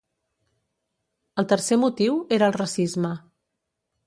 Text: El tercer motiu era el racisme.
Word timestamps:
El 1.43 1.49
tercer 1.53 1.79
motiu 1.83 2.19
era 2.39 2.49
el 2.51 2.57
racisme. 2.59 3.15